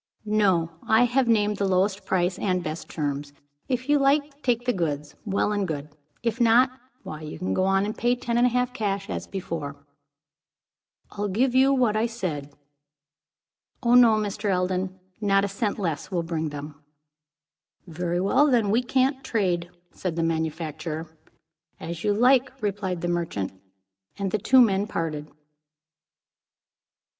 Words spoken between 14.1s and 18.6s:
Mr. Eldon. Not a cent less will bring them." "Very well.